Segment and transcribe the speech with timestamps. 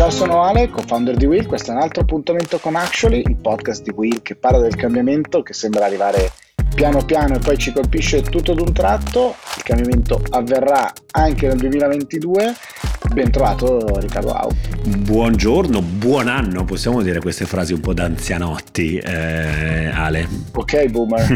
[0.00, 1.44] Ciao, sono Ale, co-founder di Will.
[1.44, 5.42] Questo è un altro appuntamento con Actually, il podcast di Will che parla del cambiamento
[5.42, 6.32] che sembra arrivare
[6.74, 9.34] piano piano e poi ci colpisce tutto d'un tratto.
[9.58, 12.54] Il cambiamento avverrà anche nel 2022
[13.12, 14.50] Ben trovato Riccardo Au.
[14.86, 20.28] Buongiorno, buon anno, possiamo dire queste frasi un po' da anzianotti, eh, Ale.
[20.54, 21.26] Ok, boomer.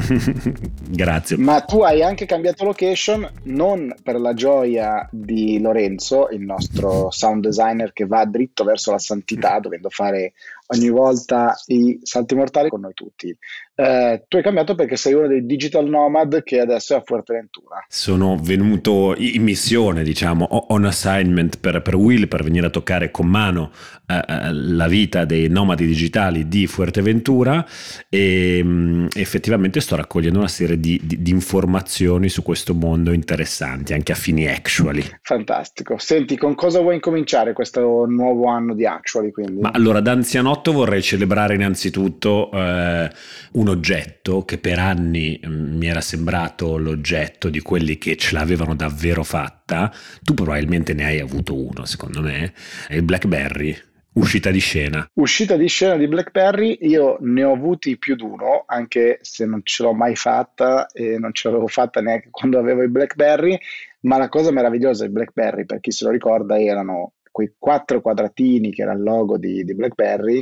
[0.89, 1.37] Grazie.
[1.37, 7.43] Ma tu hai anche cambiato location, non per la gioia di Lorenzo, il nostro sound
[7.43, 10.35] designer che va dritto verso la santità, dovendo fare
[10.69, 13.37] ogni volta i salti mortali con noi tutti.
[13.77, 17.85] Eh, tu hai cambiato perché sei uno dei digital nomad che adesso è a Fuerteventura.
[17.89, 23.27] Sono venuto in missione, diciamo, on assignment per, per Will per venire a toccare con
[23.27, 23.73] mano
[24.07, 27.67] eh, eh la vita dei nomadi digitali di Fuerteventura
[28.09, 33.13] e mh, mm, effettivamente sto raccogliendo una serie di, di, di, informazioni su questo mondo
[33.13, 35.03] interessanti, anche a fini actually.
[35.23, 35.99] Fantastico.
[35.99, 39.33] Senti, con cosa vuoi incominciare questo nuovo anno di actually?
[39.33, 39.63] Quindi?
[39.63, 43.11] Ma allora, da anzianotto vorrei celebrare innanzitutto eh,
[43.53, 48.75] un oggetto che per anni mm, mi era sembrato l'oggetto di quelli che ce l'avevano
[48.75, 49.93] davvero fatta.
[50.23, 52.53] Tu probabilmente ne hai avuto uno, secondo me,
[52.89, 53.77] è il BlackBerry.
[54.15, 55.09] Uscita di scena.
[55.15, 59.61] Uscita di scena di BlackBerry, io ne ho avuti più di uno, anche se non
[59.65, 63.59] ce l'ho mai fatta e non ce l'avevo fatta neanche quando avevo il BlackBerry,
[64.03, 68.71] ma la cosa meravigliosa di BlackBerry, per chi se lo ricorda, erano quei quattro quadratini
[68.71, 70.41] che era il logo di, di BlackBerry,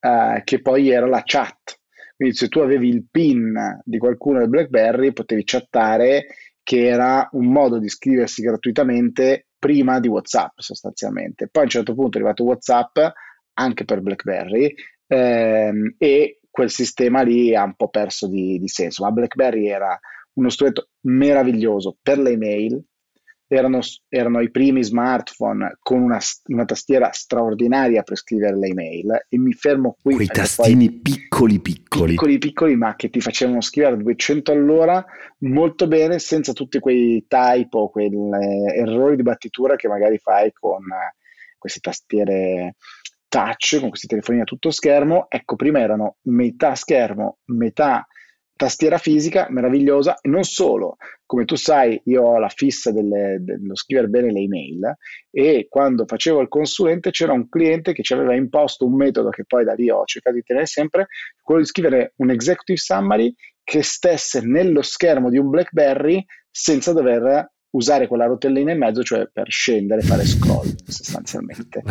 [0.00, 1.79] eh, che poi era la chat.
[2.20, 6.26] Quindi se tu avevi il pin di qualcuno del BlackBerry, potevi chattare,
[6.62, 11.48] che era un modo di iscriversi gratuitamente prima di WhatsApp sostanzialmente.
[11.48, 12.98] Poi a un certo punto è arrivato WhatsApp
[13.54, 14.70] anche per BlackBerry
[15.06, 19.98] ehm, e quel sistema lì ha un po' perso di, di senso, ma BlackBerry era
[20.34, 22.84] uno strumento meraviglioso per le email,
[23.52, 29.38] erano, erano, i primi smartphone con una, una, tastiera straordinaria per scrivere le email e
[29.38, 30.14] mi fermo qui.
[30.14, 32.12] Quei tastini piccoli piccoli.
[32.12, 35.04] Piccoli piccoli ma che ti facevano scrivere a 200 all'ora
[35.38, 40.82] molto bene senza tutti quei typo, quei eh, errori di battitura che magari fai con
[40.84, 41.16] eh,
[41.58, 42.76] queste tastiere
[43.26, 45.26] touch, con questi telefonini a tutto schermo.
[45.28, 48.06] Ecco, prima erano metà schermo, metà
[48.60, 53.74] tastiera fisica meravigliosa e non solo, come tu sai io ho la fissa delle, dello
[53.74, 54.96] scrivere bene le email
[55.30, 59.46] e quando facevo il consulente c'era un cliente che ci aveva imposto un metodo che
[59.46, 61.06] poi da lì ho cercato di tenere sempre,
[61.40, 63.34] quello di scrivere un executive summary
[63.64, 69.28] che stesse nello schermo di un BlackBerry senza dover usare quella rotellina in mezzo, cioè
[69.32, 71.82] per scendere, fare scroll sostanzialmente.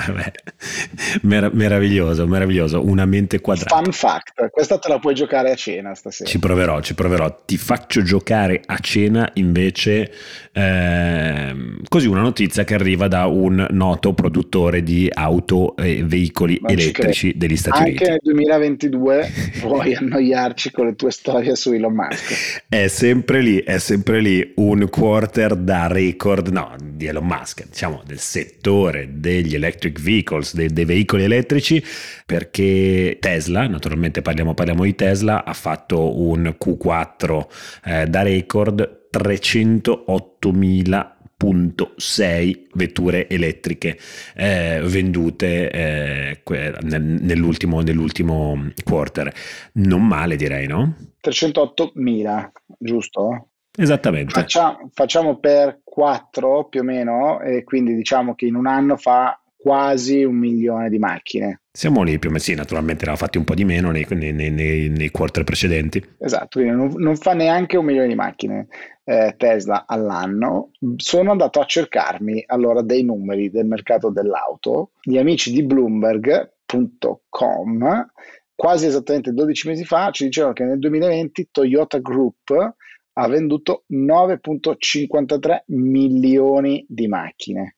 [1.22, 3.81] Mer- meraviglioso, meraviglioso, una mente quadrata.
[3.81, 6.29] Fun fact, questa te la puoi giocare a cena stasera.
[6.29, 7.44] Ci proverò, ci proverò.
[7.45, 10.12] Ti faccio giocare a cena invece
[10.51, 11.56] eh,
[11.88, 17.34] così una notizia che arriva da un noto produttore di auto e veicoli non elettrici
[17.38, 18.03] degli Stati Anche Uniti.
[18.03, 22.63] Anche nel 2022 vuoi annoiarci con le tue storie su Elon Musk.
[22.67, 28.02] È sempre lì, è sempre lì un quarter da record, no, di Elon Musk, diciamo
[28.03, 31.80] del settore degli electric vehicles, dei, dei veicoli elettrici,
[32.25, 37.46] perché Tesla, naturalmente parliamo, parliamo, di Tesla, ha fatto un Q4
[37.85, 41.18] eh, da record 308.000
[42.74, 44.00] vetture elettriche
[44.35, 46.41] eh, vendute eh,
[46.81, 49.31] nell'ultimo, nell'ultimo quarter.
[49.74, 50.96] Non male direi, no?
[51.24, 53.48] 308.000, giusto?
[53.79, 54.34] Esattamente.
[54.34, 59.41] Facciamo, facciamo per 4 più o meno e quindi diciamo che in un anno fa
[59.56, 61.62] quasi un milione di macchine.
[61.72, 64.34] Siamo lì più o meno, sì, naturalmente ne fatti un po' di meno nei, nei,
[64.34, 66.03] nei, nei quarter precedenti.
[66.17, 68.67] Esatto, quindi non, non, fa neanche un milione di macchine
[69.06, 70.72] eh, Tesla all'anno.
[70.97, 74.91] Sono andato a cercarmi allora dei numeri del mercato dell'auto.
[75.01, 78.11] Gli amici di Bloomberg.com,
[78.56, 82.75] quasi esattamente 12 mesi fa, ci dicevano che nel 2020 Toyota Group
[83.19, 87.76] ha venduto 9.53 milioni di macchine,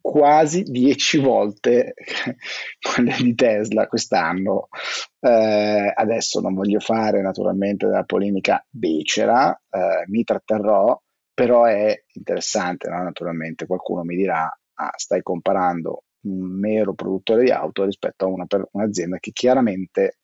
[0.00, 1.94] quasi 10 volte
[2.82, 4.68] quelle di Tesla quest'anno.
[5.20, 11.00] Eh, adesso non voglio fare naturalmente della polemica becera, eh, mi tratterrò,
[11.32, 13.04] però è interessante, no?
[13.04, 18.46] naturalmente qualcuno mi dirà, ah, stai comparando un mero produttore di auto rispetto a una,
[18.72, 20.18] un'azienda che chiaramente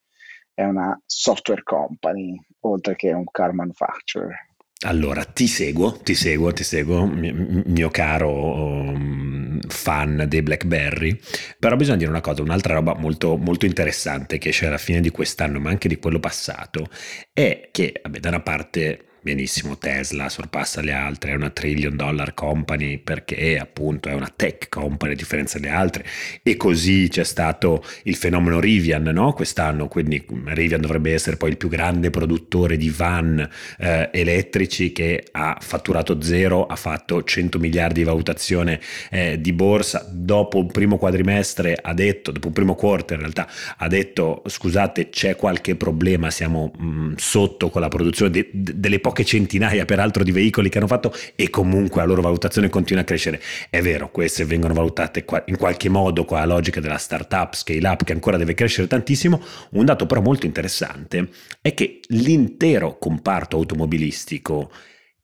[0.60, 4.48] è una software company, oltre che un car manufacturer.
[4.86, 11.18] Allora, ti seguo, ti seguo, ti seguo, mio caro um, fan dei BlackBerry,
[11.58, 15.10] però bisogna dire una cosa, un'altra roba molto, molto interessante che c'è alla fine di
[15.10, 16.88] quest'anno, ma anche di quello passato,
[17.32, 22.34] è che, vabbè, da una parte benissimo, Tesla sorpassa le altre, è una trillion dollar
[22.34, 26.04] company perché appunto è una tech company a differenza delle altre
[26.42, 29.32] e così c'è stato il fenomeno Rivian no?
[29.32, 33.46] quest'anno, quindi Rivian dovrebbe essere poi il più grande produttore di van
[33.78, 38.80] eh, elettrici che ha fatturato zero, ha fatto 100 miliardi di valutazione
[39.10, 43.48] eh, di borsa, dopo un primo quadrimestre ha detto, dopo un primo quarter in realtà
[43.76, 48.98] ha detto scusate c'è qualche problema, siamo mh, mm, sotto con la produzione de- delle
[48.98, 53.04] poche centinaia peraltro di veicoli che hanno fatto e comunque la loro valutazione continua a
[53.04, 53.40] crescere.
[53.68, 58.04] È vero, queste vengono valutate in qualche modo con la logica della startup, scale up
[58.04, 59.42] che ancora deve crescere tantissimo.
[59.70, 61.28] Un dato però molto interessante
[61.60, 64.70] è che l'intero comparto automobilistico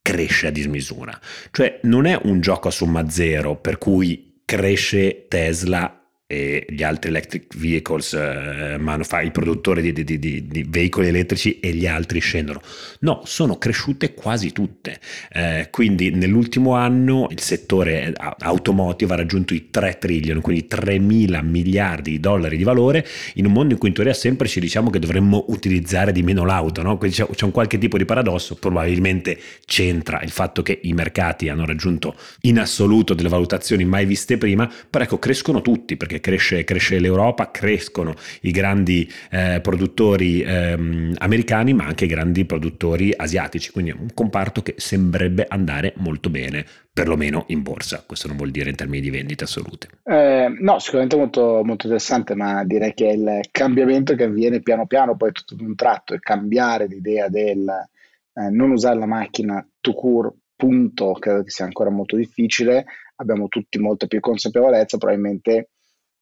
[0.03, 1.19] cresce a dismisura.
[1.51, 7.11] Cioè non è un gioco a somma zero per cui cresce Tesla e gli altri
[7.11, 12.19] electric vehicles, eh, manufa- i produttori di, di, di, di, veicoli elettrici e gli altri
[12.19, 12.61] scendono.
[13.01, 14.99] No, sono cresciute quasi tutte.
[15.33, 21.43] Eh, quindi nell'ultimo anno il settore automotive ha raggiunto i 3 trillion, quindi 3 mila
[21.43, 24.91] miliardi di dollari di valore, in un mondo in cui in teoria sempre ci diciamo
[24.91, 26.99] che dovremmo utilizzare di meno l'auto, no?
[26.99, 31.49] quindi c'è, c'è un qualche tipo di paradosso, probabilmente c'entra il fatto che i mercati
[31.49, 36.21] hanno raggiunto in assoluto delle valutazioni mai viste prima, però ecco crescono tutti perché perché
[36.21, 43.13] cresce, cresce l'Europa, crescono i grandi eh, produttori ehm, americani, ma anche i grandi produttori
[43.17, 48.03] asiatici, quindi è un comparto che sembrerebbe andare molto bene, perlomeno in borsa.
[48.07, 49.89] Questo non vuol dire in termini di vendite assolute.
[50.05, 55.17] Eh, no, sicuramente molto, molto interessante, ma direi che il cambiamento che avviene piano piano,
[55.17, 60.33] poi tutto d'un tratto, e cambiare l'idea del eh, non usare la macchina to cure,
[60.55, 62.85] punto, credo che sia ancora molto difficile.
[63.19, 65.71] Abbiamo tutti molta più consapevolezza, probabilmente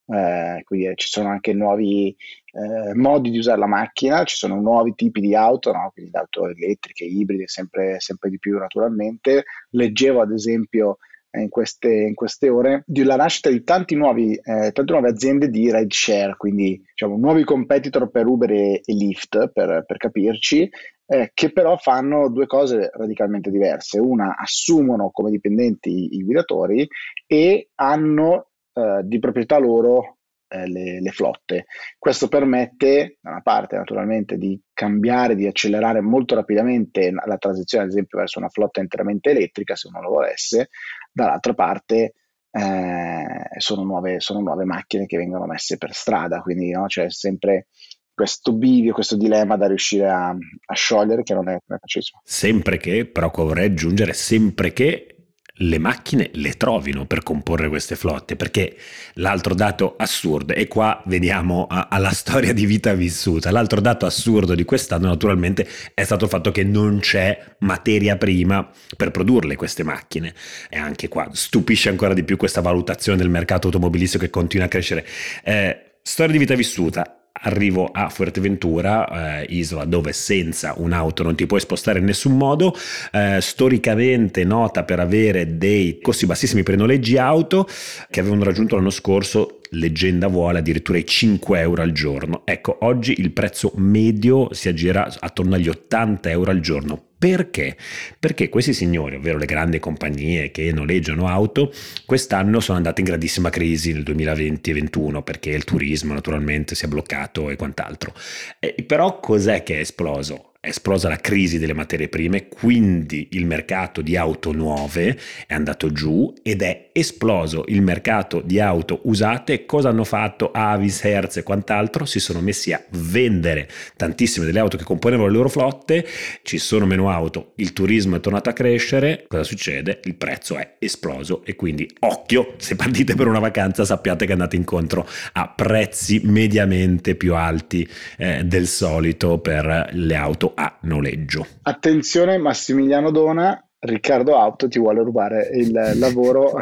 [0.06, 2.09] eh, quindi ci sono anche nuovi
[2.53, 5.91] eh, modi di usare la macchina, ci sono nuovi tipi di auto, no?
[5.93, 9.45] quindi auto elettriche, ibride, sempre, sempre di più naturalmente.
[9.71, 10.99] Leggevo ad esempio
[11.31, 15.73] eh, in queste, in queste, ore della nascita di nuovi, eh, tante nuove aziende di
[15.73, 20.69] ride quindi diciamo, nuovi competitor per Uber e, e Lyft, per, per capirci,
[21.07, 23.99] eh, che però fanno due cose radicalmente diverse.
[23.99, 26.87] Una, assumono come dipendenti i guidatori
[27.27, 30.19] e hanno eh, di proprietà loro
[30.49, 31.67] eh, le, le, flotte.
[31.99, 37.91] Questo permette, da una parte naturalmente, di cambiare, di accelerare molto rapidamente la transizione, ad
[37.91, 40.69] esempio, verso una flotta interamente elettrica, se uno lo volesse,
[41.12, 42.15] dall'altra parte
[42.50, 43.25] eh,
[43.59, 47.67] sono, nuove, sono, nuove, macchine che vengono messe per strada, quindi no, c'è sempre
[48.15, 52.21] questo bivio, questo dilemma da riuscire a, a sciogliere che non è, non è facilissimo.
[52.25, 55.13] Sempre che, però vorrei aggiungere, sempre che
[55.59, 58.77] le macchine le trovino per comporre queste flotte, perché
[59.15, 64.55] l'altro dato assurdo, e qua veniamo a, alla storia di vita vissuta, l'altro dato assurdo
[64.55, 69.85] di quest'anno naturalmente è stato il fatto che non c'è materia prima per produrle queste
[69.85, 70.35] macchine,
[70.69, 74.69] e anche qua stupisce ancora di più questa valutazione del mercato automobilistico che continua a
[74.69, 75.07] crescere.
[75.45, 81.47] Eh, storia di vita vissuta, arrivo a Fuerteventura, eh, isola dove senza un'auto non ti
[81.47, 82.75] puoi spostare in nessun modo,
[83.13, 87.69] eh, storicamente nota per avere dei costi bassissimi per i noleggi auto
[88.09, 92.43] che avevano raggiunto l'anno scorso leggenda vuole addirittura i 5 euro al giorno.
[92.45, 97.75] Ecco, oggi il prezzo medio si aggira attorno agli 80 euro al giorno perché?
[98.21, 101.73] Perché questi signori, ovvero le grandi compagnie che noleggiano auto,
[102.04, 106.85] quest'anno sono andate in grandissima crisi nel 2020 e 2021 perché il turismo naturalmente si
[106.85, 108.12] è bloccato e quant'altro.
[108.59, 110.52] E però cos'è che è esploso?
[110.66, 116.33] Esplosa la crisi delle materie prime, quindi il mercato di auto nuove è andato giù
[116.42, 119.66] ed è esploso il mercato di auto usate.
[119.66, 122.04] Cosa hanno fatto Avis, Hertz e quant'altro?
[122.04, 126.06] Si sono messi a vendere tantissime delle auto che componevano le loro flotte,
[126.42, 130.00] ci sono meno auto, il turismo è tornato a crescere, cosa succede?
[130.04, 134.56] Il prezzo è esploso e quindi occhio, se partite per una vacanza sappiate che andate
[134.56, 141.46] incontro a prezzi mediamente più alti eh, del solito per le auto a noleggio.
[141.62, 146.52] Attenzione Massimiliano Dona, Riccardo Auto ti vuole rubare il lavoro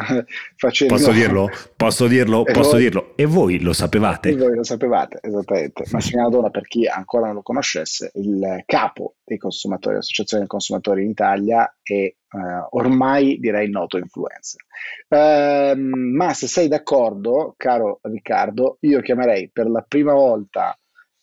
[0.55, 0.93] facendo...
[0.93, 1.49] Posso dirlo?
[1.75, 2.43] Posso dirlo?
[2.43, 2.81] Posso voi...
[2.81, 3.13] dirlo?
[3.15, 4.29] E voi lo sapevate?
[4.29, 5.85] E voi lo sapevate, esattamente.
[5.91, 11.03] Massimiliano Dona, per chi ancora non lo conoscesse, il capo dei consumatori, l'associazione dei consumatori
[11.03, 14.59] in Italia e Uh, ormai direi noto influencer.
[15.07, 20.75] Uh, ma se sei d'accordo, caro Riccardo, io chiamerei per la prima volta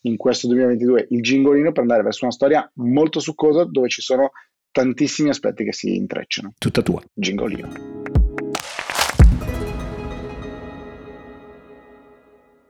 [0.03, 4.31] in questo 2022 il gingolino per andare verso una storia molto succosa dove ci sono
[4.71, 6.53] tantissimi aspetti che si intrecciano.
[6.59, 7.03] Tutta tua.
[7.13, 7.69] Gingolino.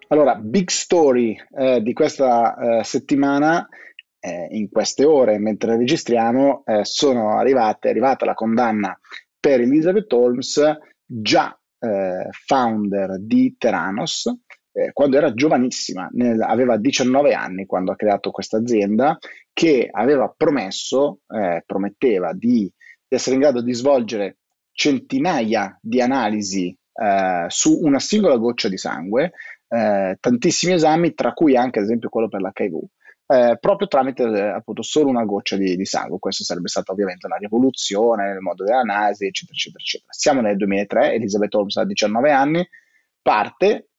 [0.09, 3.69] Allora, big story eh, di questa eh, settimana
[4.19, 8.99] eh, in queste ore, mentre registriamo, eh, sono arrivate, è arrivata la condanna
[9.39, 10.61] per Elizabeth Holmes,
[11.07, 14.31] già eh, founder di Teranos,
[14.73, 19.19] eh, quando era giovanissima, nel, aveva 19 anni quando ha creato questa azienda,
[19.53, 22.61] che aveva promesso, eh, prometteva di,
[23.07, 24.39] di, essere in grado di svolgere
[24.73, 29.33] centinaia di analisi eh, su una singola goccia di sangue,
[29.69, 32.83] eh, tantissimi esami, tra cui anche ad esempio quello per l'HIV.
[33.31, 36.19] Eh, proprio tramite eh, appunto solo una goccia di, di, sangue.
[36.19, 40.13] Questo sarebbe stata ovviamente una rivoluzione nel modo dell'analisi, eccetera, eccetera, eccetera.
[40.13, 42.69] Siamo nel 2003, Elizabeth Holmes ha 19 anni,
[43.23, 43.90] parte,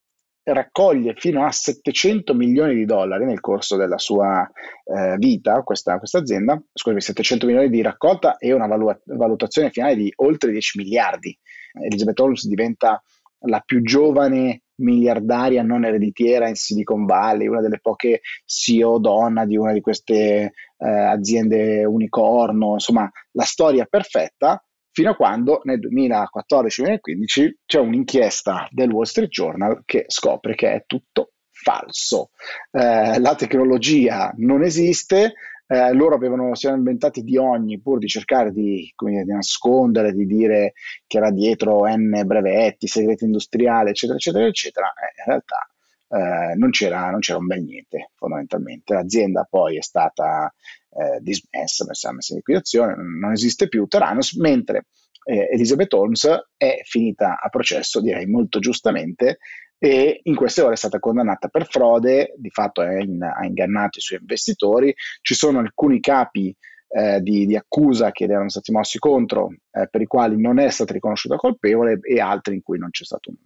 [0.43, 4.49] raccoglie fino a 700 milioni di dollari nel corso della sua
[4.85, 9.95] eh, vita, questa, questa, azienda, scusami, 700 milioni di raccolta e una valu- valutazione finale
[9.95, 11.37] di oltre 10 miliardi.
[11.73, 13.01] Elizabeth Holmes diventa
[13.45, 19.55] la più giovane miliardaria non ereditiera in Silicon Valley, una delle poche CEO donna di
[19.55, 27.51] una di queste eh, aziende unicorno, insomma la storia perfetta fino a quando nel 2014-2015
[27.65, 32.31] c'è un'inchiesta del Wall Street Journal che scopre che è tutto falso.
[32.71, 35.33] Eh, la tecnologia non esiste,
[35.67, 40.11] eh, loro avevano, si erano inventati di ogni pur di cercare di, dire, di, nascondere,
[40.11, 40.73] di dire
[41.07, 44.87] che era dietro N brevetti, segreti industriali, eccetera, eccetera, eccetera.
[44.87, 45.70] Eh, in realtà
[46.11, 48.93] eh, non, c'era, non, c'era, un bel niente, fondamentalmente.
[48.93, 50.53] L'azienda poi è stata
[50.89, 53.85] eh, dismessa, messa, messa in liquidazione, non esiste più.
[53.87, 54.87] Teranos, mentre
[55.23, 56.27] eh, Elizabeth Holmes
[56.57, 59.37] è finita a processo, direi molto giustamente,
[59.77, 64.01] e in queste ore è stata condannata per frode, di fatto in, ha ingannato i
[64.01, 66.55] suoi investitori, ci sono alcuni capi
[66.93, 70.69] eh, di, di, accusa che erano stati mossi contro, eh, per i quali non è
[70.69, 73.37] stata riconosciuta colpevole e altri in cui non c'è stato un,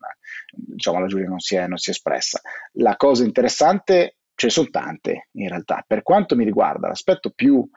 [0.51, 2.41] diciamo, la giuria non si, è, non si è espressa.
[2.73, 7.67] La cosa interessante, ce ne sono tante in realtà, per quanto mi riguarda l'aspetto più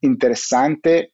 [0.00, 1.12] interessante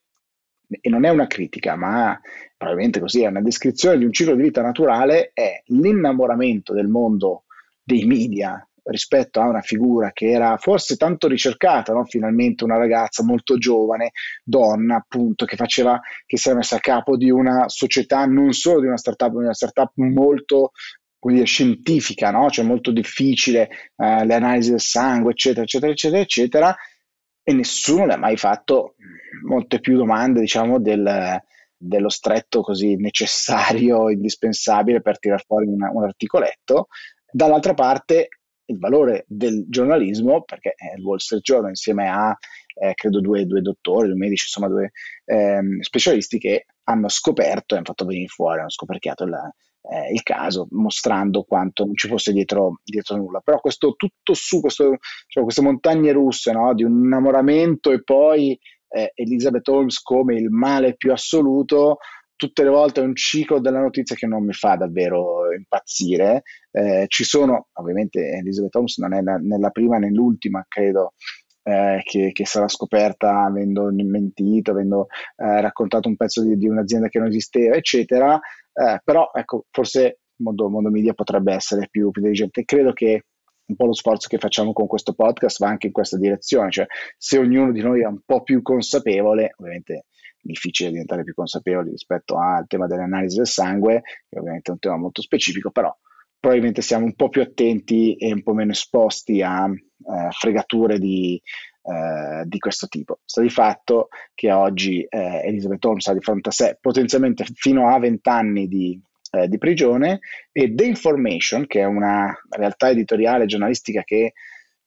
[0.69, 2.19] e non è una critica, ma
[2.57, 7.45] probabilmente così è una descrizione di un ciclo di vita naturale, è l'innamoramento del mondo
[7.83, 12.05] dei media rispetto a una figura che era forse tanto ricercata, no?
[12.05, 14.13] finalmente una ragazza molto giovane,
[14.43, 18.81] donna appunto, che faceva, che si era messa a capo di una società, non solo
[18.81, 20.73] di una startup, ma di una startup molto
[21.21, 22.51] dire, scientifica, no?
[22.51, 26.77] cioè molto difficile, eh, le analisi del sangue, eccetera, eccetera, eccetera, eccetera,
[27.43, 28.97] e nessuno le ha mai fatto
[29.47, 31.41] molte più domande, diciamo, del,
[31.77, 36.89] dello stretto così necessario, indispensabile per tirar fuori una, un articoletto.
[37.31, 38.29] Dall'altra parte
[38.67, 42.37] il valore del giornalismo, perché il Wall Street Journal insieme a,
[42.75, 44.91] eh, credo, due, due, dottori, due medici, insomma due
[45.27, 49.35] ehm, specialisti che hanno scoperto e hanno fatto venire fuori, hanno scoperchiato il,
[49.91, 53.41] eh, il caso, mostrando quanto non ci fosse dietro, dietro nulla.
[53.41, 56.75] Però questo tutto su, questo, cioè, queste montagne russe no?
[56.75, 61.99] di un innamoramento e poi eh, Elizabeth Holmes come il male più assoluto,
[62.37, 66.43] tutte le volte è un ciclo della notizia che non mi fa davvero impazzire.
[66.71, 71.15] Eh, ci sono, ovviamente Elizabeth Holmes non è la, né la prima né l'ultima, credo,
[71.63, 77.09] eh, che, che, sarà scoperta avendo mentito, avendo eh, raccontato un pezzo di, di, un'azienda
[77.09, 78.39] che non esisteva, eccetera.
[78.73, 82.65] Eh, però ecco, forse il mondo, mondo, media potrebbe essere più, più diligente.
[82.65, 83.23] Credo che
[83.67, 86.87] un po' lo sforzo che facciamo con questo podcast va anche in questa direzione, cioè
[87.17, 90.05] se ognuno di noi è un po' più consapevole, ovviamente
[90.45, 94.97] difficile diventare più consapevoli rispetto al tema dell'analisi del sangue, che ovviamente è un tema
[94.97, 95.95] molto specifico, però
[96.39, 101.41] probabilmente siamo un po' più attenti e un po' meno esposti a eh, fregature di,
[101.83, 103.21] eh, di, questo tipo.
[103.25, 107.89] Sta di fatto che oggi eh, Elizabeth Holmes ha di fronte a sé potenzialmente fino
[107.89, 109.01] a 20 anni di
[109.35, 110.21] eh, di prigione
[110.53, 114.33] e The Information, che è una realtà editoriale giornalistica che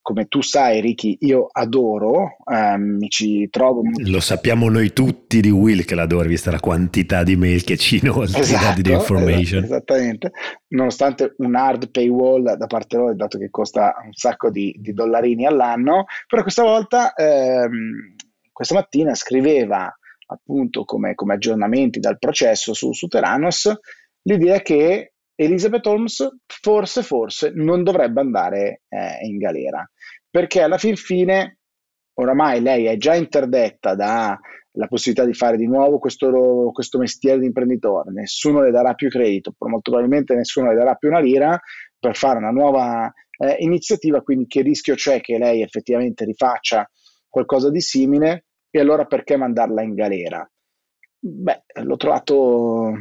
[0.08, 3.82] come tu sai, Ricky, io adoro, ehm, mi ci trovo.
[4.06, 7.98] Lo sappiamo noi tutti di Will che l'adori, vista la quantità di mail che ci
[8.02, 9.66] inoltra esatto, di information.
[9.66, 10.32] Esatto, esattamente,
[10.70, 15.46] nonostante un hard paywall da parte loro, dato che costa un sacco di, di dollarini
[15.46, 18.16] all'anno, però questa volta, ehm,
[18.54, 19.94] questa mattina scriveva
[20.28, 23.78] appunto come, come aggiornamenti dal processo su, su Teranos
[24.22, 29.88] l'idea che Elizabeth Holmes forse, forse non dovrebbe andare eh, in galera,
[30.38, 31.58] perché alla fin fine
[32.20, 34.38] oramai lei è già interdetta dalla
[34.88, 39.56] possibilità di fare di nuovo questo, questo, mestiere di imprenditore, nessuno le darà più credito,
[39.58, 41.60] molto probabilmente nessuno le darà più una lira
[41.98, 46.88] per fare una nuova eh, iniziativa, quindi che rischio c'è che lei effettivamente rifaccia
[47.28, 50.48] qualcosa di simile e allora perché mandarla in galera?
[51.18, 52.92] Beh, l'ho trovato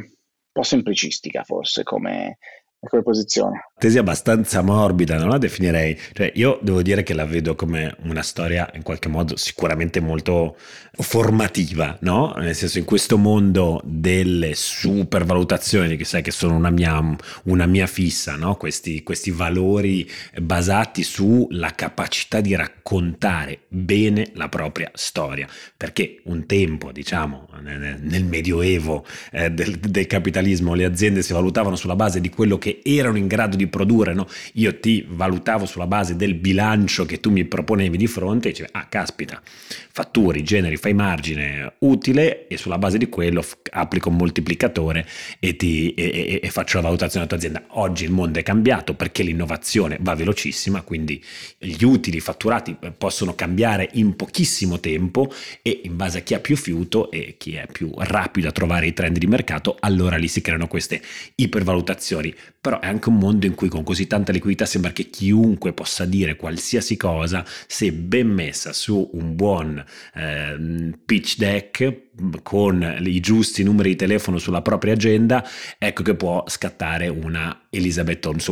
[0.51, 2.39] po' semplicistica forse come,
[2.79, 3.69] come posizione.
[3.77, 5.97] Tesi abbastanza morbida, non la definirei.
[6.13, 10.55] Cioè, io devo dire che la vedo come una storia in qualche modo sicuramente molto
[10.91, 12.33] formativa, no?
[12.37, 17.87] Nel senso, in questo mondo delle supervalutazioni, che sai che sono una mia, una mia
[17.87, 18.55] fissa, no?
[18.55, 25.47] Questi, questi valori basati sulla capacità di raccontare bene la propria storia.
[25.75, 31.95] Perché un tempo, diciamo, nel medioevo eh, del, del capitalismo, le aziende si valutavano sulla
[31.95, 34.27] base di quello che erano in grado di produrre, no?
[34.53, 38.69] io ti valutavo sulla base del bilancio che tu mi proponevi di fronte e dicevi,
[38.73, 44.15] ah caspita, fatturi, generi, fai margine utile e sulla base di quello f- applico un
[44.15, 45.07] moltiplicatore
[45.39, 47.79] e, ti, e, e, e faccio la valutazione della tua azienda.
[47.79, 51.23] Oggi il mondo è cambiato perché l'innovazione va velocissima, quindi
[51.57, 55.31] gli utili fatturati eh, possono cambiare in pochissimo tempo
[55.61, 58.87] e in base a chi ha più fiuto e chi è più rapido a trovare
[58.87, 61.01] i trend di mercato, allora lì si creano queste
[61.35, 62.33] ipervalutazioni.
[62.59, 66.05] Però è anche un mondo in cui con così tanta liquidità sembra che chiunque possa
[66.05, 69.83] dire qualsiasi cosa se ben messa su un buon
[70.13, 72.05] eh, pitch deck
[72.43, 75.47] con i giusti numeri di telefono sulla propria agenda,
[75.77, 78.51] ecco che può scattare una Elizabeth Holmes,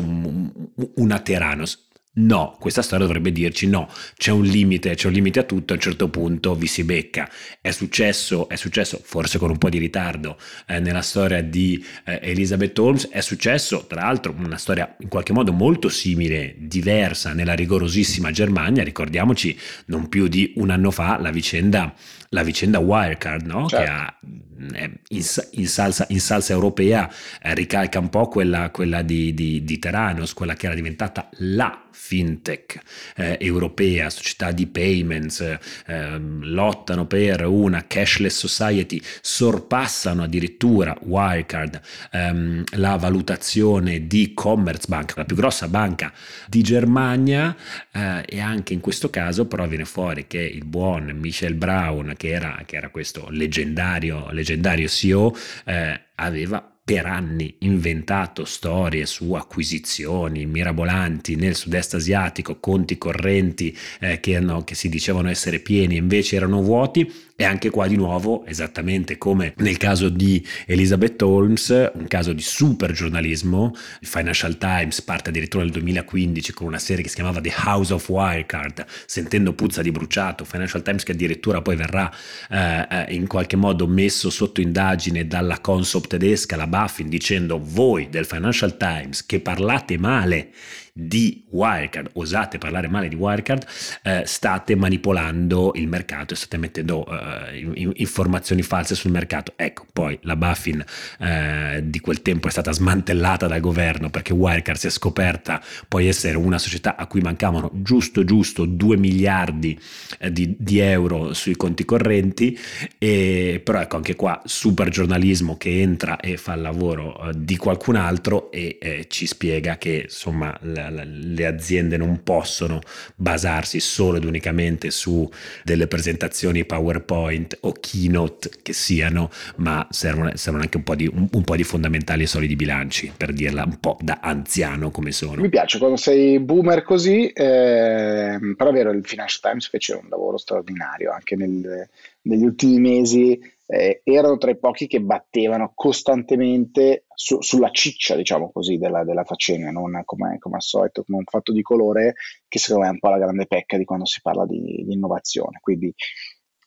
[0.95, 1.84] una Teranos.
[2.17, 5.75] No, questa storia dovrebbe dirci no, c'è un limite, c'è un limite a tutto, a
[5.75, 7.29] un certo punto vi si becca.
[7.60, 12.19] È successo, è successo forse con un po' di ritardo eh, nella storia di eh,
[12.22, 17.53] Elizabeth Holmes, è successo tra l'altro una storia in qualche modo molto simile, diversa nella
[17.53, 19.57] rigorosissima Germania, ricordiamoci
[19.88, 21.93] non più di un anno fa la vicenda
[22.29, 23.67] la vicenda Wirecard, no?
[23.67, 23.86] certo.
[23.86, 24.17] che ha,
[24.58, 29.79] in, in, salsa, in, salsa, europea eh, ricalca un po' quella, quella di, di, di,
[29.79, 32.79] Teranos, quella che era diventata la fintech
[33.15, 35.41] eh, europea, società di payments,
[35.88, 45.25] eh, lottano per una cashless society, sorpassano addirittura Wirecard ehm, la valutazione di Commerzbank, la
[45.25, 46.13] più grossa banca
[46.48, 47.55] di Germania
[47.91, 52.25] eh, e anche in questo caso però viene fuori che il buon Michel Brown, che
[52.29, 60.46] era, che era questo leggendario, leggendario CEO, eh, aveva per anni inventato storie su acquisizioni
[60.46, 65.98] mirabolanti nel sud-est asiatico, conti correnti eh, che, no, che si dicevano essere pieni e
[65.98, 71.91] invece erano vuoti e anche qua di nuovo, esattamente come nel caso di Elizabeth Holmes,
[71.93, 77.03] un caso di super giornalismo, il Financial Times parte addirittura nel 2015 con una serie
[77.03, 81.61] che si chiamava The House of Wirecard, sentendo puzza di bruciato, Financial Times che addirittura
[81.61, 82.09] poi verrà
[82.50, 88.07] eh, eh in qualche modo messo sotto indagine dalla Consob tedesca, la Buffin, dicendo voi
[88.09, 90.51] del Financial Times che parlate male
[90.98, 93.66] di Wirecard, osate parlare male di Wirecard,
[94.01, 99.53] eh, state manipolando il mercato e state mettendo eh, informazioni false sul mercato.
[99.58, 100.81] Ecco, poi la Buffin
[101.20, 106.08] eh, di quel tempo è stata smantellata dal governo perché Wirecard si è scoperta poi
[106.08, 109.77] essere una società a cui mancavano giusto giusto 2 miliardi
[110.20, 112.58] eh, di, di, euro sui conti correnti,
[112.98, 117.58] e, però ecco anche qua super giornalismo che entra e fa il lavoro eh, di
[117.58, 122.81] qualcun altro e eh, ci spiega che insomma la, le aziende non possono
[123.15, 125.29] basarsi solo ed unicamente su
[125.63, 131.27] delle presentazioni PowerPoint o keynote che siano, ma servono, servono anche un po, di, un,
[131.31, 135.41] un po' di fondamentali e solidi bilanci, per dirla un po' da anziano come sono.
[135.41, 140.07] Mi piace quando sei boomer così, eh, però è vero, il Financial Times fece un
[140.09, 141.87] lavoro straordinario anche nel,
[142.21, 148.51] negli ultimi mesi eh, erano tra i pochi che battevano costantemente su, sulla ciccia, diciamo
[148.51, 152.13] così, della, della faccenda, non come, come, al solito, come un fatto di colore,
[152.47, 154.93] che secondo me è un po' la grande pecca di quando si parla di, di
[154.93, 155.59] innovazione.
[155.61, 155.93] Quindi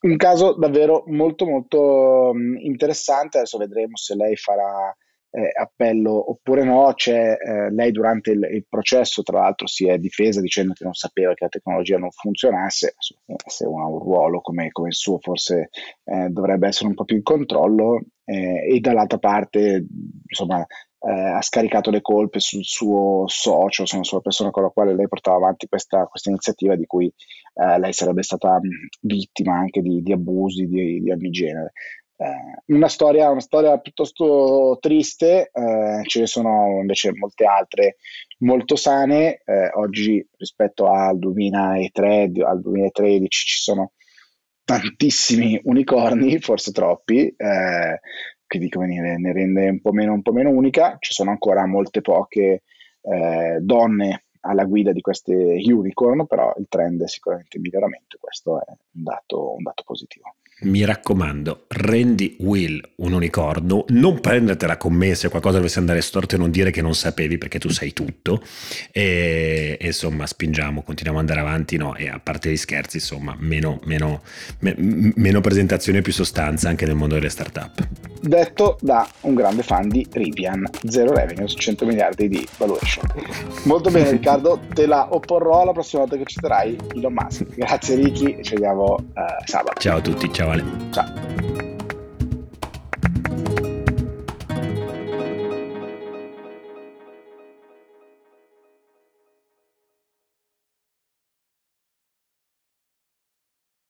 [0.00, 4.94] un caso davvero molto molto interessante, adesso vedremo se lei farà
[5.30, 9.98] eh, appello oppure no, c'è, eh, lei durante il, il, processo tra l'altro si è
[9.98, 12.94] difesa dicendo che non sapeva che la tecnologia non funzionasse,
[13.46, 15.68] se uno ha un ruolo come, come il suo forse
[16.04, 19.86] eh, dovrebbe essere un po' più in controllo eh, e dall'altra parte
[20.26, 20.64] insomma
[21.00, 25.06] eh, ha scaricato le colpe sul suo socio, insomma, sulla persona con la quale lei
[25.06, 28.58] portava avanti questa, questa iniziativa di cui eh, lei sarebbe stata
[29.02, 31.72] vittima anche di, di abusi di, di ogni genere.
[32.20, 37.96] Eh, una, storia, una storia piuttosto triste, eh, ce ne sono invece molte altre
[38.38, 39.40] molto sane.
[39.44, 43.92] Eh, oggi rispetto al 2003, al 2013 ci sono
[44.64, 47.34] tantissimi unicorni, forse troppi,
[48.46, 50.96] quindi come dire, ne rende un po' meno, un po' meno unica.
[50.98, 52.62] Ci sono ancora molte poche
[53.00, 58.60] eh, donne alla guida di queste unicorn, però il trend è sicuramente in miglioramento, questo
[58.60, 60.34] è un dato, un dato positivo.
[60.60, 66.34] Mi raccomando, rendi Will un unicorno, non prendertela con me se qualcosa dovesse andare storto
[66.34, 68.42] e non dire che non sapevi perché tu sai tutto.
[68.90, 71.94] E, e insomma, spingiamo, continuiamo ad andare avanti, no?
[71.94, 74.22] E a parte gli scherzi, insomma, meno, meno,
[74.60, 77.86] me, meno presentazione e più sostanza anche nel mondo delle startup.
[78.20, 83.04] Detto da un grande fan di Rivian, zero revenues, 100 miliardi di valuation.
[83.64, 87.54] Molto bene, Riccardo, te la opporrò la prossima volta che citerai Elon Musk.
[87.54, 89.80] Grazie, Ricky, ci vediamo uh, sabato.
[89.80, 90.64] Ciao a tutti, ciao Ale.
[90.92, 91.67] Ciao.